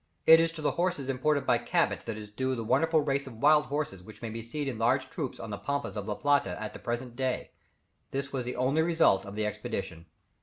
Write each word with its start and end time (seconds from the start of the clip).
It 0.25 0.39
is 0.39 0.51
to 0.53 0.63
the 0.63 0.71
horses 0.81 1.09
imported 1.09 1.45
by 1.45 1.59
Cabot 1.59 2.07
that 2.07 2.17
is 2.17 2.31
due 2.31 2.55
the 2.55 2.63
wonderful 2.63 3.01
race 3.01 3.27
of 3.27 3.37
wild 3.37 3.65
horses 3.65 4.01
which 4.01 4.19
may 4.19 4.31
be 4.31 4.41
seen 4.41 4.67
in 4.67 4.79
large 4.79 5.11
troops 5.11 5.39
on 5.39 5.51
the 5.51 5.59
pampas 5.59 5.95
of 5.95 6.07
La 6.07 6.15
Plata 6.15 6.59
at 6.59 6.73
the 6.73 6.79
present 6.79 7.15
day; 7.15 7.51
this 8.09 8.33
was 8.33 8.43
the 8.43 8.55
only 8.55 8.81
result 8.81 9.27
of 9.27 9.35
the 9.35 9.45
expedition. 9.45 10.07